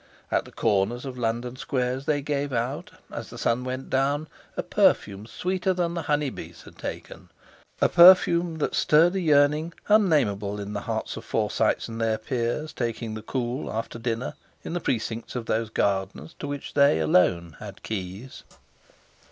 [0.31, 4.27] At the corners of London squares they gave out, as the sun went down,
[4.57, 10.59] a perfume sweeter than the honey bees had taken—a perfume that stirred a yearning unnamable
[10.59, 14.33] in the hearts of Forsytes and their peers, taking the cool after dinner
[14.63, 18.41] in the precincts of those gardens to which they alone had keys.